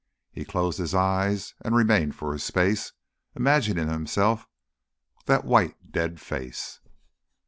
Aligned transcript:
He 0.31 0.45
closed 0.45 0.79
his 0.79 0.95
eyes 0.95 1.53
and 1.63 1.75
remained 1.75 2.15
for 2.15 2.33
a 2.33 2.39
space 2.39 2.93
imagining 3.35 3.87
himself 3.87 4.47
that 5.27 5.45
white 5.45 5.75
dead 5.91 6.19
face. 6.19 6.79